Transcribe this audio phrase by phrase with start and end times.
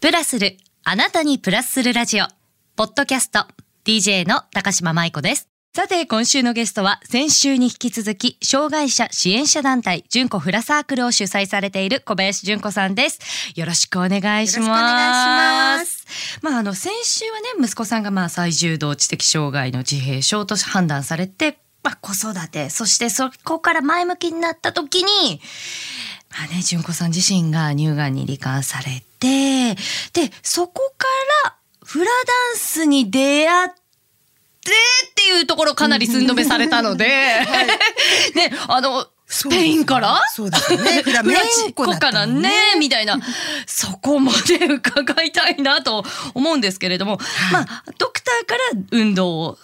[0.00, 2.24] プラスる、あなたにプラスするラジオ。
[2.74, 3.44] ポッドキャスト、
[3.84, 5.50] DJ の高島舞子です。
[5.76, 13.18] さて、今週のゲストは、先週に引き続き、障害者支援者団体、純子フラサークルを主催されている小林純子さんです。
[13.56, 14.68] よろしくお願いします。
[14.68, 16.38] よろしくお願いします。
[16.40, 25.42] まあ、あの、先週はね、息子さんがまあ、最重度知的障害の自閉症と判断されて、まあ、子育て、そしてそこから前向きになった時に、
[26.30, 29.74] まあね、純子さん自身が乳がんに罹患されて、
[30.12, 31.06] で、そこか
[31.44, 32.10] らフラダ
[32.54, 33.74] ンスに出会って、
[34.62, 40.20] っていうところかなり寸止めされたので、ね、あの、スペインから？
[40.34, 41.02] そうですよね。
[41.02, 43.18] フラメンコからね、みたいな、
[43.64, 47.18] そこまで伺いたいなと思うんですけれども、
[47.52, 48.60] まあ、ドクターから
[48.90, 49.58] 運動を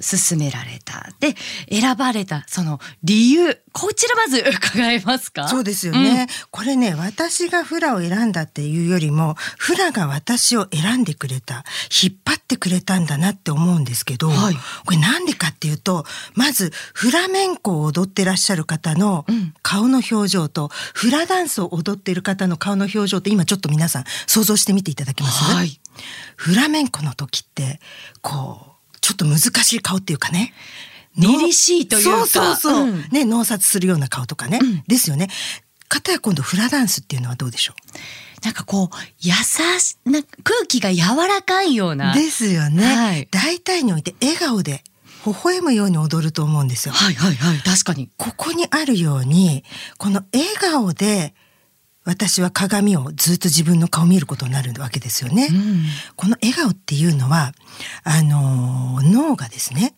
[0.00, 1.10] す勧められた。
[1.20, 1.34] で、
[1.68, 5.46] 選ばれた、その理由、こちらまず伺えますか？
[5.48, 11.64] そうですよね、これね私がフラを選んだっていうよりもフラが私を選んでくれた
[12.02, 14.54] 引っ張ってくれたんだなって思うんですけど、はい。
[14.84, 19.24] これなんでかっていうとまずフラメンコを踊ってらっしゃる方の
[19.62, 25.80] 顔の表情と、フラダンスを踊っている方の顔の表情って今ちょっと皆さん想像してみていただけます、はい。
[26.36, 27.80] フラメンコの時って
[28.22, 28.60] こ
[28.94, 30.52] うちょっと難しい顔っていうかね
[31.16, 32.26] 凛々しいというか。
[32.26, 35.28] そうそうね脳殺するような顔とかね、ですよね。
[35.88, 37.74] 片や今度フラダンスっていうのはどうでしょ
[38.44, 38.88] なんかこう、
[39.20, 42.12] 優し、な空気が柔らかいような。
[42.12, 43.28] うですよね、はい。
[43.30, 44.84] 大体において笑顔で
[45.26, 46.94] 微笑むように踊ると思うんですよ。
[46.94, 48.10] はいはいはい、確かに。
[48.16, 49.64] ここにあるように
[49.96, 51.34] この笑顔で
[52.04, 55.84] 私は鏡をずっと自分の顔を見ることになるわけですよね、うん。
[56.16, 57.52] この笑顔っていうのは
[58.04, 59.94] あのー脳がですね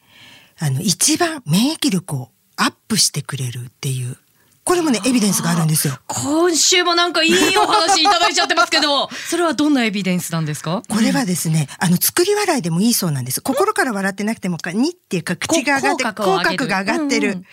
[0.61, 4.17] あの一番免疫力をアップしてくれるっていう
[4.63, 5.99] これもねエビデンスがあるんですよ。
[6.07, 10.83] 今週もなんかいいお話いただいちゃってますけど、 それはどんなエビデンスなんですか？
[10.89, 13.41] これはですね、あの、作り笑いでもいいそうなんです。
[13.41, 17.31] 心から笑ってなくてもか、にっていうか、口が上がって、口角が上がってる。
[17.31, 17.45] うんうん。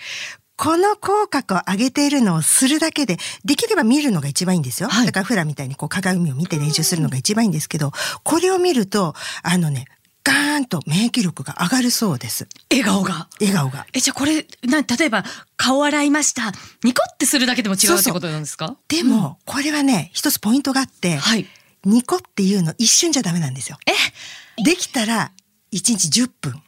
[0.57, 4.89] この口角を上げているのをするだけで、できれば見るのが一番いいんですよ。
[4.89, 5.05] はい。
[5.05, 7.93] だからフラみたいにこう鏡を見て練習するのが一番いいんですけど、
[8.23, 9.85] これを見ると、あのね、
[10.27, 12.49] ガーンと免疫力が上がるそうです。
[12.69, 13.29] 笑顔が。
[13.39, 13.87] 笑顔が。
[13.93, 15.23] え、じゃあこれ、な、例えば、
[15.55, 16.51] 顔洗いました。
[16.83, 18.75] ニコってするだけでも違うってことなんですか？
[18.89, 21.45] でも、これはね、一つポイントがあって、はい。
[21.85, 23.77] ニコっていうの一瞬じゃダメなんですよ。
[23.85, 25.31] え、できたら、
[25.71, 26.61] 1日10分。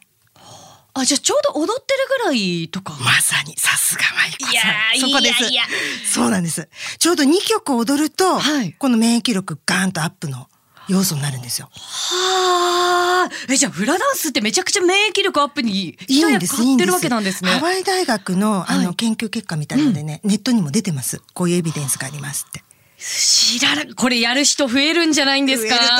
[0.94, 2.96] あ、じゃあちょうど踊ってるぐらいとか。
[3.00, 4.52] まさに、さすがマイコさん。
[4.52, 5.42] いやーそこです。
[5.42, 5.62] いやいや
[6.10, 6.68] そうなんです。
[6.98, 10.48] ちょうど2曲踊ると、はいこの免疫力ガーンとアップの
[10.88, 11.68] 要素になるんですよ。
[11.72, 13.52] はあ。
[13.52, 16.92] え、じゃあフラダンスってめちゃくちゃ免疫力アップにい一役いんです、い買ってるいんです。
[16.92, 17.50] わけなんですね。
[17.50, 21.22] ハワイ大学のあの、はい研究結果みたいのでね、ネットにも出てます。
[21.34, 22.62] こういうエビデンスがありますって。
[22.98, 25.70] 知らなこれやる人増えるんじゃないんですか？
[25.70, 25.96] 増えるとい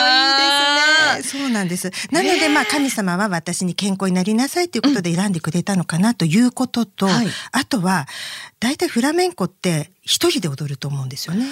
[1.17, 1.41] いですね。
[1.43, 1.91] そうなんです。
[2.11, 8.07] なので、まあ、神様は私に健康になりなさいということで選んでくれたのかなということと、はいあとは、
[8.59, 11.47] 大体フラメンコって一人で踊ると思うんですよね。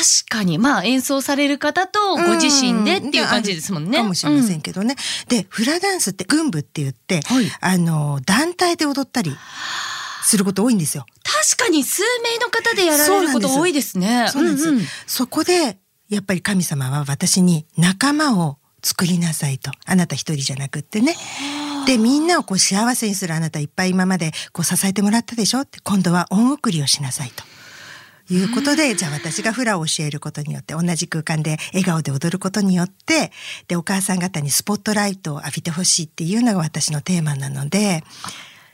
[0.00, 3.98] 確かにまあ演奏される方とご自身でっていう感じですもんね。
[3.98, 4.96] かもしれませんけけどね。
[5.28, 9.36] で、フラダンスって軍部って言って、はいあの、団体で踊ったり
[10.22, 11.04] すること多いんですよ。
[11.24, 14.28] 確かに数名の方でやられること多いですね。
[14.28, 14.68] そうなんです。
[14.68, 15.78] うんうんそこで、
[16.08, 19.70] やっぱり神様は私に仲間を作りなさいと。
[19.86, 21.14] あなた一人じゃなくってね。
[21.86, 27.44] で、みんなをこう幸せにするあなたいっぱい今までこう支えてもらったでしょって、今度は恩送りをしなさいと。
[28.30, 33.32] いうことで、じゃあ私がフラを教えることによって、同じ空間で笑顔で踊ることによって、
[33.68, 38.04] で、お母さん方にスポットライトを浴びてほしいっていうのが私のテーマなので、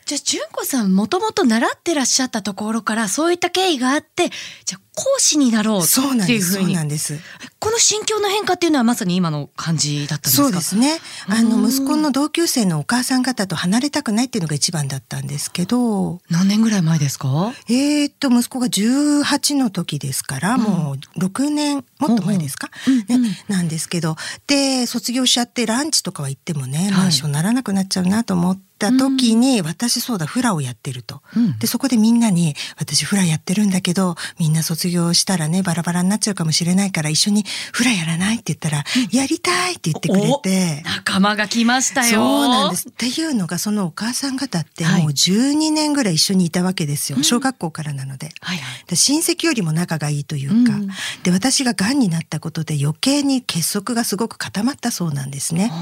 [0.07, 4.31] じゃあ純子さんもともと習ってらっしゃったところからそういった経緯があって
[4.65, 6.53] じゃあ講師になろうってそうなんです。
[6.53, 7.19] そういうふうになんです。
[7.59, 10.43] この心境の変化っていうのはまさに今の感じだったんですか？
[10.45, 10.99] そうですね。
[11.29, 17.53] あの、息子の同級生のお母さん方と離れたくないっていうのが一番だったんですけど、何年ぐらい前ですか？
[17.69, 22.71] えーっと、息子が18の時ですから、もう6年、もっと前ですか、
[23.09, 23.19] ね、
[23.49, 26.91] なんですけど、で、卒業しちゃってランチとかは行ってもね、はい。
[26.93, 31.23] まあ一緒にならなくなっちゃうなと思った時に、私そうだ、フラをやってると。
[31.37, 40.83] うんで、そこでみんなに、私フラやってるんだけど、みんな卒業したらね、バラバラになっちゃうかもしれないから、一緒にフラやらないって言ったら、やりたいって言ってくれて。
[40.85, 42.89] お仲間が来ましたよそうなんです。
[42.89, 47.23] っていうのが、そのお母さん方ってはいもう12年ぐらい一緒にいたわけですよ。
[47.23, 48.33] 小学校からなので。
[48.41, 50.89] はいはいで親戚よりも仲がいいというか、うん
[51.23, 55.73] で私が癌になったことで余計に結束がすごく固まったそうなんですね。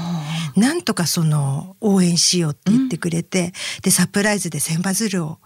[0.55, 5.37] なんとかその応援しようって言ってくれて、でサプライズで千羽鶴を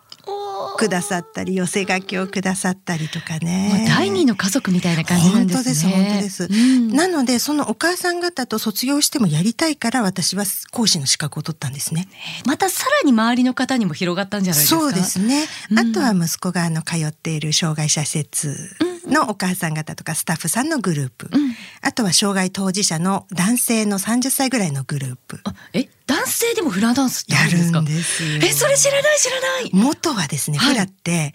[0.77, 3.89] くださったり寄せ書きをくださったりとかもねう。
[3.89, 5.63] 第二の家族みたいな感じなんですね。
[5.63, 12.07] 本当です本当ですうんなのでそのお母さん方と卒業してもやりたいから私は講師の資格を取ったんですね。
[12.45, 14.79] またさらに周りの方にも広がったんじゃないですか？
[14.81, 15.45] そうですね。
[15.71, 18.75] うんあとは息子があの通っている障害者施設
[19.09, 28.39] のお母さん方とかスタッフさんのグループ、うんあとは障害当事者の男性の30歳ぐらいのグループあえ男性でもフラダンスやるるんですよ。
[28.43, 29.69] えそれ知らない知らない。
[29.73, 31.33] 元はですね、はいフラって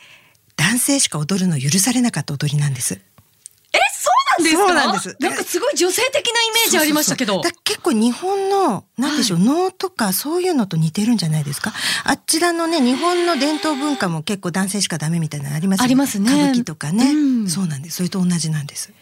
[0.56, 2.94] 男性しか踊るの許されなかった踊りなんです。
[2.94, 4.67] えそうなんですか？
[4.69, 7.35] そうなんですなんかすごい女性的なイメージありましたけど。
[7.35, 11.72] そうそうそう構日本のなんでしょう、能とかそういうのと似てるんじゃないですか？
[12.04, 16.31] あちらのね日本の伝統文化も結構男性しかダメみたいなのありますよありますね。
[16.32, 17.48] 歌舞伎とかね、うん。
[17.48, 17.96] そうなんです。
[17.96, 18.92] それと同じなんです。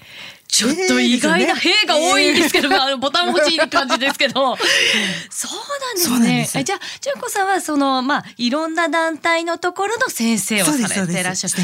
[0.48, 4.56] ちょっと意外な「へ」が多いんですけど、あのボタン欲しい感じですけど。
[5.30, 6.60] そうなんですね。
[6.60, 11.54] えじゃあ、純子さんはそのまあいろんな団体のところの先生をされてらっしゃる。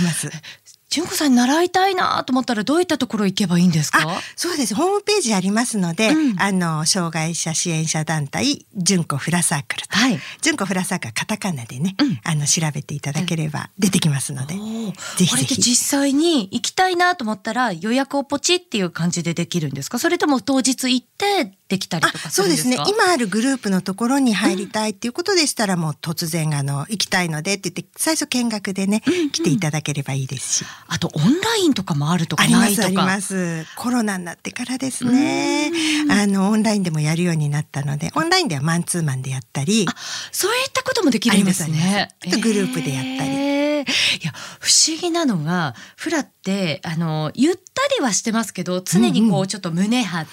[0.91, 4.01] 純子さんに習いたいなと思ったらどういったところ行けばいいんですか？
[4.09, 4.75] あそうです。
[4.75, 6.41] ホームページありますので、うん。
[6.41, 9.97] あの障害者支援者団体純子フラサークルと。
[9.97, 10.19] はい。
[10.41, 12.21] 純子フラサークルはカタカナでね、うん。
[12.25, 14.87] あの調べていただければ出てきますので、おー。
[14.93, 15.31] ぜひぜひ。
[15.31, 19.99] これで実際に行きたいなと思ったら予約をポチっていう感じでできるんですか？
[19.99, 22.85] それとも当日行ってできたりとかあそうするんでか？
[22.85, 23.05] ですすね。
[23.05, 29.03] 今あるグループのところに入りたいっていうことでしたら、もう突然あの行きたいのでって言って最初見学でね、
[29.33, 32.83] 来ていただければいいですしあとオンラインとかもあるとかないとか。
[32.83, 33.67] ますあります。
[33.77, 35.71] コロナになってからですね。
[36.11, 39.87] あのオンラインでもやるようになったのでオンラインではマンツーマンでやったり。
[40.33, 42.09] そういったこともできるんですね。
[42.27, 43.31] あとグループでやったり。
[43.31, 44.19] えー。
[44.23, 47.61] いや不思議なのがフラってあのゆった
[47.99, 50.31] りはしてますけど常にこうんううちょっと胸張って、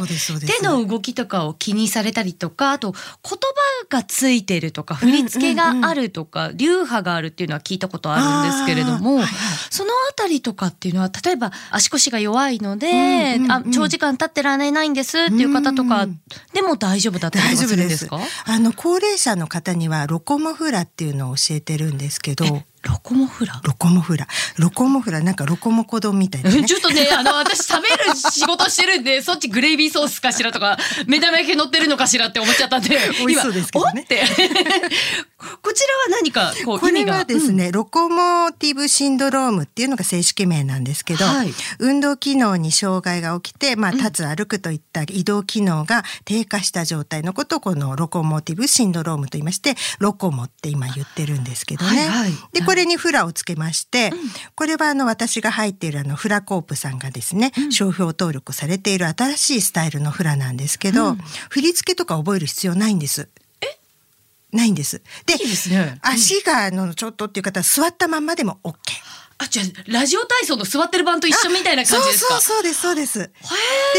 [0.00, 0.60] うですそうです。
[0.60, 3.38] 手の動きとかを気にされたりとかあと言葉
[3.88, 9.32] がついてるとか振り付けがあるとか、流派があるっていうのは聞いたことあるんですけれども、はいはい。
[9.70, 16.20] そのあたりとかっていうのは例えば足腰が弱いので、うんうんうんあ長時間立ってられないんですっていう方とかうん
[16.52, 18.06] でも大丈夫だったりするんですす。
[18.06, 23.60] かあの高齢者の方にはロコモフラっていうのを教えてるんですけどえロコモフラ？
[23.64, 24.26] ロコモフラ。
[24.58, 26.64] ロコモフラなんかロコモコ丼みたいなね。
[26.64, 34.06] ちょっとね、あの、私食べる仕事してるんで、 そっちグレイビーソースかしらとか、目玉焼き乗ってるのかしらって思っちゃったんで、美味しそうですけどね。
[35.62, 37.12] こちらは何か、こう、こ意味が？
[37.12, 41.52] れはですね、ロコモティブシンドロームっていうのが正式名なんですけど、はい。
[41.78, 51.98] 運動機能に障害が起きて、まあ、立つ、歩くといった移動機能が低下した状態のことをこのロコモティブシンドロームと言いまして、ロコモって今言ってるんですけどね。
[51.98, 52.32] はいはい。
[52.52, 54.12] で、これにフラをつけまして、
[54.54, 61.14] これはあの私が入っているあのフラコープさんがですね、商標登録されている新しいスタイルのフラなんですけど、
[61.50, 63.28] 振り付けとか覚える必要ないんです。
[64.52, 65.02] ないんです。
[65.26, 65.98] でいいですね。
[66.00, 68.74] 足があのちょっとっていう方は座ったまんまでも OK。
[69.38, 72.40] あ、じゃあラジオ体操の座ってる版と一緒みたいな感じですか？
[72.40, 73.18] そうそうそうですそうです。
[73.18, 73.30] で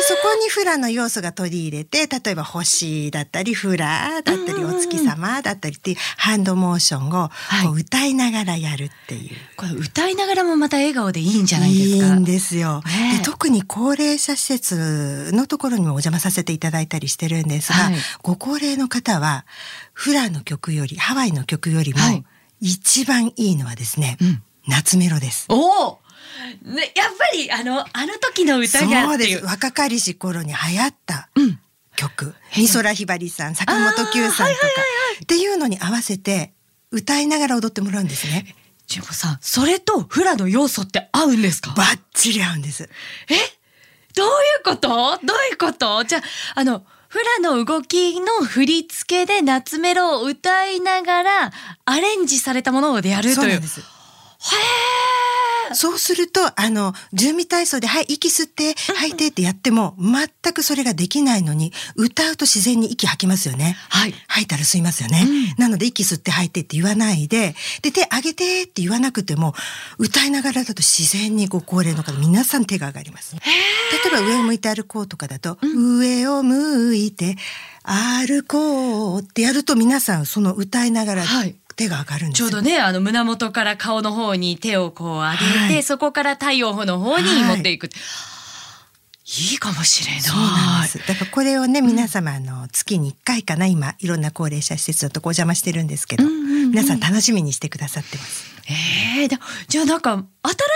[0.01, 9.35] そこにフラの要素が取り入れて例えば星だったりフラだったりお月様だったりっていうハンドモーションをはいこう歌いながらやるっていう。
[9.57, 12.13] これ歌いながらもまた笑顔でいいんじゃないですか？
[12.13, 12.81] いいんですよ、
[13.17, 19.45] で特に高齢者施設のところにもお邪魔させていただいたりしてるんですが、はいご高齢の方は
[19.93, 22.23] フラの曲よりハワイの曲よりもはい
[22.61, 25.45] 一番いいのはですね、うん夏メロです。
[25.49, 25.99] おお。
[26.63, 29.17] ね、やっぱりあのあの時の歌がそう。
[29.17, 31.59] です若かりし頃に流行ったうん。
[31.95, 34.67] 曲へえ美空ひばりさん坂本九さんとか
[35.23, 36.53] っていうのに合わせて
[36.91, 38.55] 歌いながら踊ってもらうんですね。
[38.87, 41.73] 純子さん、それとフラの要素って合うんですか？
[41.75, 42.83] バッチリ合うんです。
[43.29, 43.35] え？
[44.13, 44.89] どういうこと？
[44.89, 46.03] どういうこと？
[46.03, 46.21] じゃあ、
[46.59, 51.51] あの、フラの動きの振り付けで夏メロを歌いながら
[51.85, 53.35] アレンジされたものをやるという。
[53.35, 53.81] そうなんです。
[55.73, 63.75] そうすると、あの、準備体操で、はい、息吸って、吐いてってやっても、全くそれができないのに、歌うと自然に息吐きますよね。
[63.89, 64.13] はい。
[64.27, 65.25] 吐いたら吸いますよね。
[65.27, 69.53] うんなので、息吸って吐いてって言わないで、で、手上げてって言わなくても、
[69.97, 73.35] 歌いながらだと自然にご高齢の方、皆さん手が上がります。
[73.35, 73.41] 例
[74.07, 77.37] えば、上を向いて歩こうとかだと、上を向いて
[77.83, 82.49] 歩こうってやると、皆さん、その歌いながらはい手が上がるんですよ。
[82.49, 87.89] ちょうどね、あの胸元から顔の方に手をこう上げて、はいそこから太陽の方に持っていく。
[89.27, 90.21] い、いかもしれない。
[90.21, 90.99] そうなんです。
[90.99, 98.53] だからこれをね、皆様あの月に1回かな今いろんな高齢者施設のとこお邪魔してるんですけど、うんうんうん皆さん楽しみにしてくださってます。
[98.67, 100.25] ええでじゃあなんか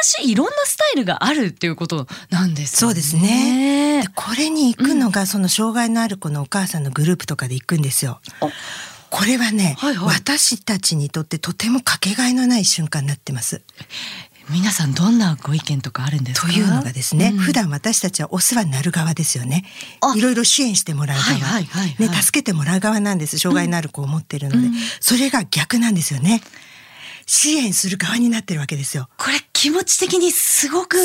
[0.04, 4.04] 新しいいろんなスタイルがあるっていうことなんですそうですね。
[4.04, 8.22] でこれに行くのが、その障害のある子のお母さんのグループとかで行くんですよ。
[9.10, 10.16] これはね、はいはい。
[10.16, 13.62] 私たちにとってとてもかけがえのない瞬間になってます。
[14.50, 16.48] 皆さんどんなご意見とかあるんですか？
[16.48, 17.38] というのがですね、うん。
[17.38, 19.64] 普段私たちはお世話になる側ですよね。
[20.02, 20.16] あ。
[20.18, 23.38] いろいろ支援してもらう側、はいはいね、助けてもらう側なんです。
[23.38, 24.74] 障害のある子を持ってるので、うん。
[25.00, 26.42] それが逆なんですよね。
[27.32, 29.08] 支援する側になってるわけですよ。
[29.18, 31.04] これ気持ち的にすごくい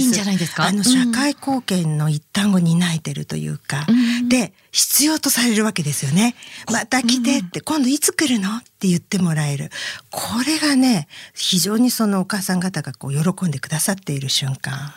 [0.00, 0.64] いんじゃないですか？
[0.64, 3.96] あの社会貢献の一端を担えてるというか、うん
[4.28, 6.34] で必要とされるわけですよね。
[6.72, 9.70] また来てって、今度いつ来るのって言ってもらえる。
[10.10, 14.94] これがね、非常にそのお母さん方がこう喜んでくださっている瞬間。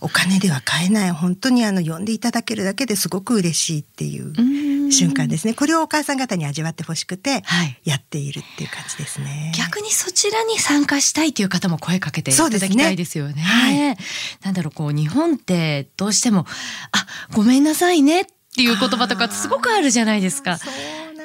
[0.00, 5.54] お金では買えない本当にあの呼んでいただけるだけですごく嬉しいっていううん瞬間ですね。
[5.54, 9.52] これをお母さん方に味わってほしくてはいやっているっていう感じですね。
[9.56, 13.40] 逆にそちらに参加したいという方も声かけていただきたいですよね。
[13.42, 13.96] はい
[14.42, 16.46] なんだろうこう日本ってどうしても
[16.92, 20.58] あごめんなさいねっていう言葉とかすごくあるじゃないですか。
[20.58, 20.70] そ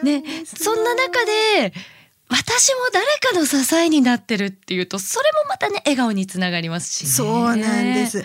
[0.04, 1.74] ねそんな中で
[2.28, 8.06] 私も誰かの支えになってるっていうとそれもまたね笑顔につながりますし、ね、そうなんで。
[8.08, 8.24] す。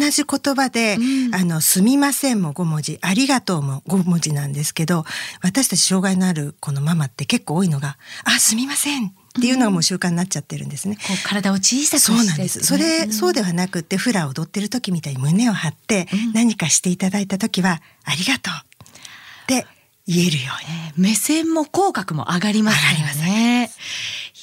[0.00, 5.04] 同じ言葉で、うんあの、すみませんも5文字、ありがとうも5文字なんですけど、
[5.42, 10.96] 私たち障害のある子のママって結構多いのが、あ、すみませんっていうのがもう習慣になっちゃってるんですね。
[10.96, 12.60] こう体を小さくそうなんです。
[12.60, 16.32] それ、そうでではなくって、フラ踊ってる時みたいに胸を張って、うん。
[16.32, 19.66] 何かしていただいた時は、ありがとうって
[20.06, 20.52] 言えるよ
[20.96, 21.08] うに。
[21.08, 23.70] 目線も口角も上がりますから上がりね。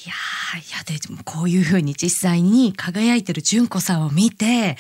[0.04, 4.76] いやーいやでもこういうふうに実際に輝いてる純子さんを見て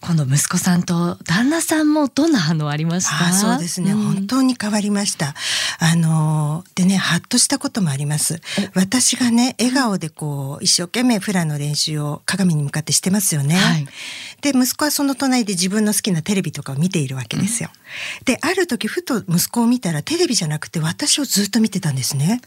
[0.00, 3.24] 今度息子さんと旦那さんもどんな反応ありました？
[3.24, 3.96] ああそうですね、ん。
[3.96, 5.34] 本当に変わりました
[5.80, 8.40] あのでねハッとしたこともあります。
[8.74, 13.86] 私がね笑顔でこう一生懸命フラの練習を鏡に向かってしてますよね、はい。
[14.42, 17.70] で息子はその隣で自分の好きなテレビとかを見ているわけですよ、
[18.24, 22.40] である時ふと息子を見たらテレビじゃなくて私をずっと見てたんですね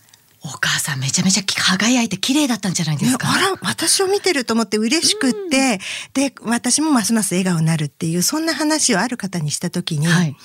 [0.43, 5.79] お母さんめちゃめちゃ輝いて綺麗だったんじゃないですか、ねあら私を見てると思って嬉しくって、
[6.13, 10.35] で私もますます笑顔になるっていうそんな話をある方にした時に、はい。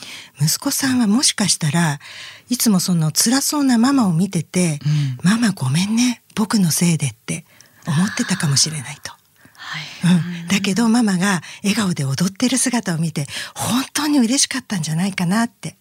[0.41, 1.99] 息子さんはもしかしたら
[2.50, 4.81] いつもその辛そうなママを見てて
[5.23, 7.45] 「ママごめんね僕のせいで」って
[7.87, 9.12] 思ってたかもしれないと。
[9.55, 10.15] はい。
[10.43, 15.76] うん、だけどママが笑顔で踊ってる姿を見て本当に嬉しかったんじゃないかなって、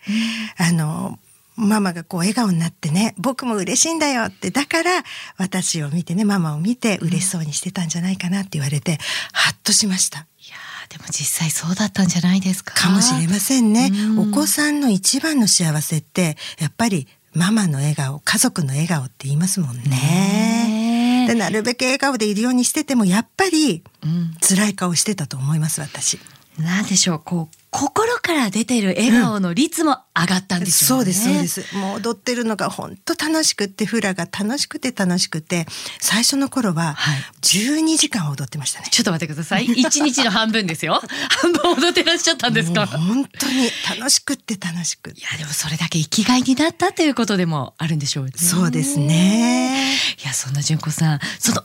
[0.58, 1.20] あの
[1.56, 4.92] ママがこう笑顔になってね僕も嬉しいんだよってだから
[5.38, 8.98] 私を見てねママを見て嬉しそうにしてたんじゃないかなって言われて
[9.32, 10.20] ハッとしました。
[10.20, 12.74] いやーでも実際そうだったんじゃないですか？
[12.76, 19.84] かもしれませんね、うんお子さんの一番の幸せってやっぱりママの笑顔家族の笑顔って言いますもんね。
[19.90, 26.20] ねでなるべく笑顔でいるようにしててもやっぱりうん辛い顔してたと思います私。
[26.60, 31.76] なんでしょうこう心から出てる笑顔の率も上がったんでしょね、そううですそうです。
[31.76, 35.66] もう踊ってるのが本当楽しくってフラが楽しくて楽しくて
[36.00, 37.18] 最初の頃ははい。
[37.42, 38.88] 12時間踊ってましたね。
[38.92, 39.66] ちょっと待ってください。
[39.66, 41.02] 一日の半分ですよ。
[41.42, 42.88] 半分踊ってらっしゃったんですか？
[42.88, 48.32] 本当に楽しくって楽しくいやでもそれだけ生きがいになったということでもあるんでしょうね。
[48.38, 49.94] そうですね。
[50.24, 51.64] いやそんな純子さんその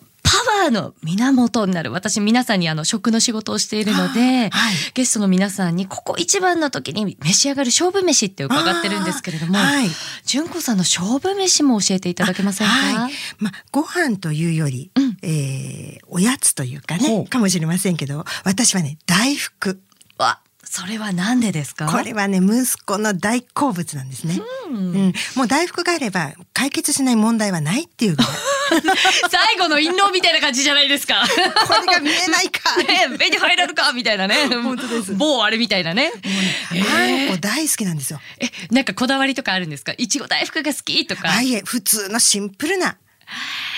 [0.68, 1.92] ーの源になる。
[1.92, 4.74] 私皆さんにあの食の仕事をしているので、はい。
[4.94, 9.88] ゲストの皆さんにここ一番の時に召し上がる勝負飯って伺ってるんですけれども、はい。
[10.24, 13.12] 純子さんの勝負飯も教えていただけませんか、はい。
[13.38, 15.16] まあ、ご飯というより、うん。
[15.22, 19.80] えーおやつというかね、かもしれませんけど、私はね、大福。
[20.18, 21.86] わそれはなんでですか？
[21.86, 24.40] これはね、息子の大好物なんですね。
[24.68, 24.76] うん。
[24.76, 28.30] うん、もう大福があれば解決しない問題はないっていうぐらい。
[29.30, 31.26] 最後の印籠みたいな感じじゃないですか。
[31.66, 32.76] これが見えないか。
[32.82, 34.46] ね、目に入らるかみたいなね。
[34.62, 36.12] 本当です某あれみたいなね。
[36.72, 38.20] あんこ大好きなんですよ。
[38.38, 39.92] え、なんかこだわりとかあるんですか？
[39.98, 41.30] いちご大福が好きとか。
[41.32, 42.96] あいえ、普通のシンプルな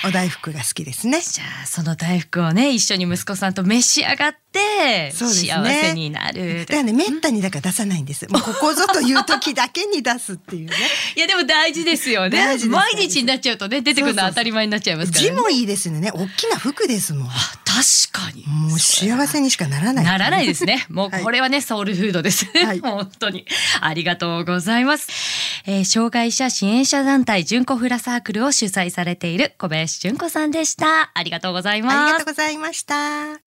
[0.05, 1.21] お大福が好きですね。
[1.21, 6.67] じゃあその大福をね一緒に息子さんと召し上がってね幸せになる。
[6.67, 8.29] だからね、めったにだから出さないんです。
[8.31, 10.77] もうここぞという時だけに出すっていうね。
[11.17, 12.59] いやでも大事ですよね。
[12.69, 15.31] 毎日になっちゃうとね出てくるのは当たり前になっちゃいますから、ね。
[15.31, 16.11] 字もいいですよね。
[16.13, 17.29] 大きな服ですもん。
[17.29, 18.45] 確かに。
[18.47, 20.05] もう幸せにしかならない。
[20.05, 20.85] ならないですね。
[20.91, 22.47] もうこれはね、ソウルフードです。
[22.65, 23.47] はい 本当に。
[23.81, 25.09] ありがとうございます。
[25.67, 31.11] えー障害者支援者団体純子フラサークルを主催されている小林純子さんでした。
[31.15, 31.97] ありがとうございます。
[31.97, 33.43] ありがとうございました。